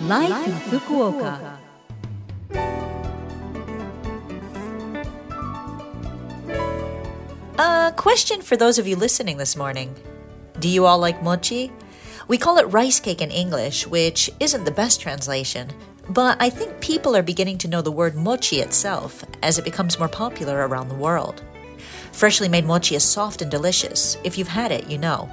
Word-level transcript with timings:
Life, 0.00 0.46
in 0.46 0.80
Fukuoka. 0.80 1.58
A 7.58 7.92
question 7.96 8.40
for 8.40 8.56
those 8.56 8.78
of 8.78 8.86
you 8.86 8.96
listening 8.96 9.36
this 9.36 9.56
morning. 9.56 9.94
Do 10.58 10.70
you 10.70 10.86
all 10.86 10.98
like 10.98 11.22
mochi? 11.22 11.70
We 12.28 12.38
call 12.38 12.56
it 12.56 12.64
rice 12.72 12.98
cake 12.98 13.20
in 13.20 13.30
English, 13.30 13.86
which 13.86 14.30
isn't 14.40 14.64
the 14.64 14.70
best 14.70 15.02
translation, 15.02 15.68
but 16.08 16.40
I 16.40 16.48
think 16.48 16.80
people 16.80 17.14
are 17.14 17.22
beginning 17.22 17.58
to 17.58 17.68
know 17.68 17.82
the 17.82 17.92
word 17.92 18.14
mochi 18.14 18.60
itself 18.60 19.22
as 19.42 19.58
it 19.58 19.66
becomes 19.66 19.98
more 19.98 20.08
popular 20.08 20.66
around 20.66 20.88
the 20.88 20.94
world. 20.94 21.42
Freshly 22.12 22.48
made 22.48 22.64
mochi 22.64 22.94
is 22.94 23.04
soft 23.04 23.42
and 23.42 23.50
delicious. 23.50 24.16
If 24.24 24.38
you've 24.38 24.48
had 24.48 24.72
it, 24.72 24.88
you 24.88 24.96
know. 24.96 25.30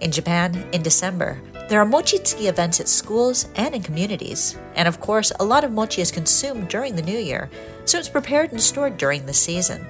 In 0.00 0.10
Japan, 0.10 0.66
in 0.72 0.82
December, 0.82 1.38
there 1.70 1.80
are 1.80 1.86
mochitsuki 1.86 2.48
events 2.48 2.80
at 2.80 2.88
schools 2.88 3.48
and 3.54 3.76
in 3.76 3.80
communities. 3.80 4.58
And 4.74 4.88
of 4.88 4.98
course, 4.98 5.30
a 5.38 5.44
lot 5.44 5.62
of 5.62 5.70
mochi 5.70 6.02
is 6.02 6.10
consumed 6.10 6.66
during 6.66 6.96
the 6.96 7.02
new 7.02 7.16
year, 7.16 7.48
so 7.84 7.96
it's 7.96 8.08
prepared 8.08 8.50
and 8.50 8.60
stored 8.60 8.96
during 8.96 9.24
the 9.24 9.32
season. 9.32 9.86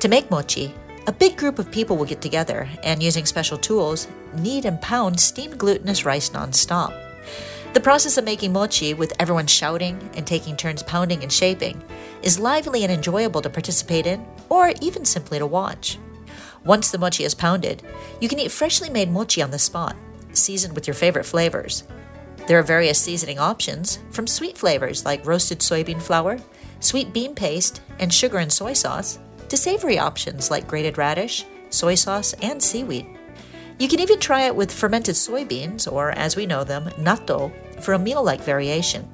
To 0.00 0.08
make 0.08 0.30
mochi, 0.30 0.74
a 1.06 1.12
big 1.12 1.36
group 1.36 1.58
of 1.58 1.70
people 1.70 1.98
will 1.98 2.06
get 2.06 2.22
together 2.22 2.66
and, 2.82 3.02
using 3.02 3.26
special 3.26 3.58
tools, 3.58 4.08
knead 4.34 4.64
and 4.64 4.80
pound 4.80 5.20
steamed 5.20 5.58
glutinous 5.58 6.06
rice 6.06 6.30
nonstop. 6.30 6.98
The 7.74 7.80
process 7.80 8.16
of 8.16 8.24
making 8.24 8.54
mochi, 8.54 8.94
with 8.94 9.12
everyone 9.18 9.46
shouting 9.46 10.08
and 10.14 10.26
taking 10.26 10.56
turns 10.56 10.82
pounding 10.82 11.22
and 11.22 11.30
shaping, 11.30 11.84
is 12.22 12.38
lively 12.38 12.82
and 12.82 12.90
enjoyable 12.90 13.42
to 13.42 13.50
participate 13.50 14.06
in, 14.06 14.24
or 14.48 14.72
even 14.80 15.04
simply 15.04 15.38
to 15.38 15.46
watch. 15.46 15.98
Once 16.64 16.90
the 16.90 16.96
mochi 16.96 17.24
is 17.24 17.34
pounded, 17.34 17.82
you 18.22 18.28
can 18.30 18.38
eat 18.38 18.50
freshly 18.50 18.88
made 18.88 19.10
mochi 19.10 19.42
on 19.42 19.50
the 19.50 19.58
spot, 19.58 19.96
seasoned 20.36 20.74
with 20.74 20.86
your 20.86 20.94
favorite 20.94 21.24
flavors. 21.24 21.84
There 22.46 22.58
are 22.58 22.62
various 22.62 23.00
seasoning 23.00 23.38
options, 23.38 23.98
from 24.10 24.26
sweet 24.26 24.58
flavors 24.58 25.04
like 25.04 25.26
roasted 25.26 25.60
soybean 25.60 26.00
flour, 26.00 26.38
sweet 26.80 27.12
bean 27.12 27.34
paste, 27.34 27.80
and 27.98 28.12
sugar 28.12 28.38
and 28.38 28.52
soy 28.52 28.74
sauce, 28.74 29.18
to 29.48 29.56
savory 29.56 29.98
options 29.98 30.50
like 30.50 30.68
grated 30.68 30.98
radish, 30.98 31.44
soy 31.70 31.94
sauce, 31.94 32.34
and 32.42 32.62
seaweed. 32.62 33.06
You 33.78 33.88
can 33.88 34.00
even 34.00 34.20
try 34.20 34.42
it 34.42 34.54
with 34.54 34.70
fermented 34.70 35.14
soybeans, 35.14 35.90
or 35.90 36.10
as 36.10 36.36
we 36.36 36.46
know 36.46 36.64
them, 36.64 36.84
natto, 36.98 37.52
for 37.80 37.94
a 37.94 37.98
meal 37.98 38.22
like 38.22 38.40
variation. 38.40 39.08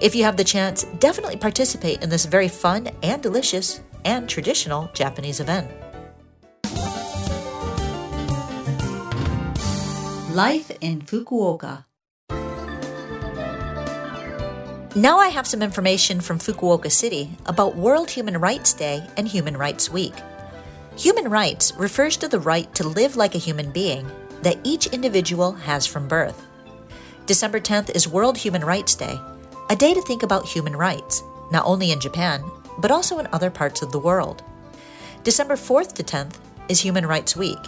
If 0.00 0.14
you 0.14 0.24
have 0.24 0.36
the 0.36 0.44
chance, 0.44 0.84
definitely 1.00 1.36
participate 1.36 2.02
in 2.02 2.08
this 2.08 2.24
very 2.24 2.48
fun 2.48 2.88
and 3.02 3.22
delicious 3.22 3.80
and 4.04 4.28
traditional 4.28 4.90
Japanese 4.94 5.40
event. 5.40 5.70
Life 10.38 10.70
in 10.80 11.02
Fukuoka. 11.02 11.84
Now 14.94 15.18
I 15.18 15.30
have 15.34 15.48
some 15.48 15.62
information 15.62 16.20
from 16.20 16.38
Fukuoka 16.38 16.92
City 16.92 17.30
about 17.46 17.74
World 17.74 18.10
Human 18.10 18.38
Rights 18.38 18.72
Day 18.72 19.04
and 19.16 19.26
Human 19.26 19.56
Rights 19.56 19.90
Week. 19.90 20.14
Human 20.96 21.28
rights 21.28 21.72
refers 21.76 22.16
to 22.18 22.28
the 22.28 22.38
right 22.38 22.72
to 22.76 22.86
live 22.86 23.16
like 23.16 23.34
a 23.34 23.44
human 23.46 23.72
being 23.72 24.08
that 24.42 24.60
each 24.62 24.86
individual 24.86 25.50
has 25.50 25.86
from 25.88 26.06
birth. 26.06 26.46
December 27.26 27.58
10th 27.58 27.90
is 27.96 28.06
World 28.06 28.38
Human 28.38 28.64
Rights 28.64 28.94
Day, 28.94 29.18
a 29.70 29.74
day 29.74 29.92
to 29.92 30.02
think 30.02 30.22
about 30.22 30.46
human 30.46 30.76
rights, 30.76 31.20
not 31.50 31.66
only 31.66 31.90
in 31.90 31.98
Japan, 31.98 32.48
but 32.78 32.92
also 32.92 33.18
in 33.18 33.26
other 33.32 33.50
parts 33.50 33.82
of 33.82 33.90
the 33.90 33.98
world. 33.98 34.44
December 35.24 35.56
4th 35.56 35.94
to 35.94 36.04
10th 36.04 36.36
is 36.68 36.78
Human 36.82 37.06
Rights 37.06 37.34
Week, 37.34 37.58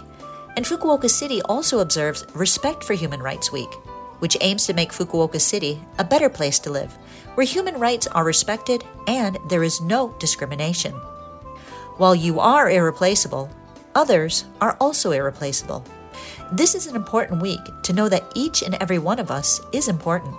and 0.55 0.65
Fukuoka 0.65 1.09
City 1.09 1.41
also 1.43 1.79
observes 1.79 2.25
Respect 2.33 2.83
for 2.83 2.93
Human 2.93 3.21
Rights 3.21 3.51
Week, 3.51 3.73
which 4.19 4.37
aims 4.41 4.65
to 4.65 4.73
make 4.73 4.91
Fukuoka 4.91 5.39
City 5.39 5.81
a 5.97 6.03
better 6.03 6.29
place 6.29 6.59
to 6.59 6.71
live 6.71 6.97
where 7.35 7.45
human 7.45 7.79
rights 7.79 8.07
are 8.07 8.23
respected 8.23 8.83
and 9.07 9.37
there 9.47 9.63
is 9.63 9.81
no 9.81 10.13
discrimination. 10.19 10.93
While 11.97 12.15
you 12.15 12.39
are 12.39 12.69
irreplaceable, 12.69 13.49
others 13.95 14.45
are 14.59 14.77
also 14.79 15.11
irreplaceable. 15.11 15.85
This 16.51 16.75
is 16.75 16.87
an 16.87 16.95
important 16.95 17.41
week 17.41 17.61
to 17.83 17.93
know 17.93 18.09
that 18.09 18.31
each 18.35 18.61
and 18.61 18.75
every 18.75 18.99
one 18.99 19.19
of 19.19 19.31
us 19.31 19.61
is 19.71 19.87
important. 19.87 20.35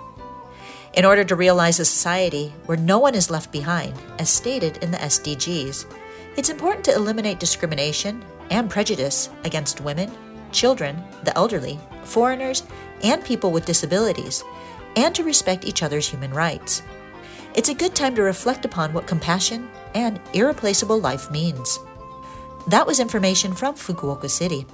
In 0.93 1.05
order 1.05 1.23
to 1.23 1.35
realize 1.35 1.79
a 1.79 1.85
society 1.85 2.53
where 2.67 2.77
no 2.77 2.99
one 2.99 3.15
is 3.15 3.31
left 3.31 3.51
behind, 3.51 3.95
as 4.19 4.29
stated 4.29 4.77
in 4.77 4.91
the 4.91 4.97
SDGs, 4.97 5.85
it's 6.37 6.49
important 6.49 6.85
to 6.85 6.93
eliminate 6.93 7.39
discrimination 7.39 8.23
and 8.49 8.69
prejudice 8.69 9.29
against 9.43 9.81
women, 9.81 10.11
children, 10.51 11.03
the 11.23 11.35
elderly, 11.37 11.79
foreigners, 12.03 12.63
and 13.03 13.23
people 13.23 13.51
with 13.51 13.65
disabilities 13.65 14.43
and 14.95 15.13
to 15.15 15.23
respect 15.23 15.65
each 15.65 15.83
other's 15.83 16.07
human 16.07 16.31
rights. 16.31 16.81
It's 17.55 17.69
a 17.69 17.73
good 17.73 17.95
time 17.95 18.15
to 18.15 18.23
reflect 18.23 18.65
upon 18.65 18.93
what 18.93 19.07
compassion 19.07 19.69
and 19.93 20.19
irreplaceable 20.33 20.99
life 20.99 21.29
means. 21.29 21.79
That 22.67 22.87
was 22.87 22.99
information 22.99 23.53
from 23.53 23.75
Fukuoka 23.75 24.29
City. 24.29 24.65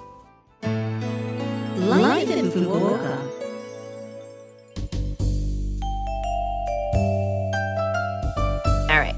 Life 0.64 2.30
in 2.30 2.52
Fukuoka. 2.52 3.18
All 8.90 9.00
right. 9.00 9.16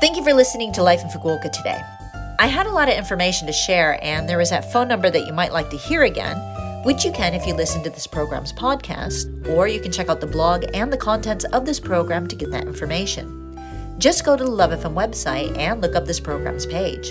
Thank 0.00 0.16
you 0.16 0.24
for 0.24 0.32
listening 0.32 0.72
to 0.72 0.82
Life 0.82 1.02
in 1.02 1.08
Fukuoka 1.08 1.52
today. 1.52 1.80
I 2.38 2.48
had 2.48 2.66
a 2.66 2.72
lot 2.72 2.88
of 2.88 2.96
information 2.96 3.46
to 3.46 3.52
share, 3.52 3.98
and 4.02 4.28
there 4.28 4.38
was 4.38 4.50
that 4.50 4.72
phone 4.72 4.88
number 4.88 5.10
that 5.10 5.26
you 5.26 5.32
might 5.32 5.52
like 5.52 5.70
to 5.70 5.76
hear 5.76 6.02
again 6.02 6.36
which 6.84 7.04
you 7.04 7.10
can 7.12 7.34
if 7.34 7.46
you 7.46 7.54
listen 7.54 7.82
to 7.82 7.90
this 7.90 8.06
program's 8.06 8.52
podcast, 8.52 9.48
or 9.48 9.66
you 9.66 9.80
can 9.80 9.90
check 9.90 10.10
out 10.10 10.20
the 10.20 10.26
blog 10.26 10.66
and 10.74 10.92
the 10.92 10.98
contents 10.98 11.46
of 11.46 11.64
this 11.64 11.80
program 11.80 12.28
to 12.28 12.36
get 12.36 12.50
that 12.50 12.66
information. 12.66 13.58
Just 13.98 14.22
go 14.24 14.36
to 14.36 14.44
the 14.44 14.50
Love 14.50 14.70
FM 14.70 14.92
website 14.92 15.56
and 15.56 15.80
look 15.80 15.96
up 15.96 16.04
this 16.04 16.20
program's 16.20 16.66
page. 16.66 17.10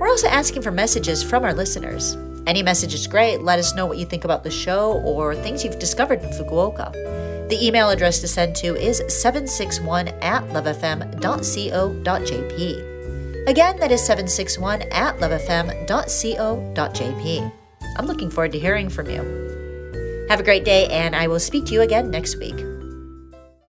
We're 0.00 0.08
also 0.08 0.26
asking 0.26 0.62
for 0.62 0.72
messages 0.72 1.22
from 1.22 1.44
our 1.44 1.54
listeners. 1.54 2.16
Any 2.48 2.64
message 2.64 2.94
is 2.94 3.06
great. 3.06 3.42
Let 3.42 3.60
us 3.60 3.76
know 3.76 3.86
what 3.86 3.98
you 3.98 4.06
think 4.06 4.24
about 4.24 4.42
the 4.42 4.50
show 4.50 4.94
or 5.02 5.36
things 5.36 5.64
you've 5.64 5.78
discovered 5.78 6.20
in 6.22 6.30
Fukuoka. 6.30 6.92
The 7.48 7.64
email 7.64 7.90
address 7.90 8.18
to 8.20 8.28
send 8.28 8.56
to 8.56 8.74
is 8.74 9.04
761 9.08 10.08
at 10.08 10.42
lovefm.co.jp. 10.48 12.95
Again, 13.46 13.78
that 13.78 13.92
is 13.92 14.02
761 14.04 14.82
at 14.90 15.18
lovefm.co.jp. 15.18 15.86
I'm 17.96 18.06
looking 18.06 18.28
forward 18.30 18.52
to 18.52 18.58
hearing 18.58 18.88
from 18.88 19.08
you. 19.08 20.26
Have 20.28 20.40
a 20.40 20.42
great 20.42 20.64
day, 20.64 20.88
and 20.88 21.14
I 21.14 21.28
will 21.28 21.38
speak 21.38 21.66
to 21.66 21.72
you 21.72 21.82
again 21.82 22.10
next 22.10 22.36
week. 22.36 22.56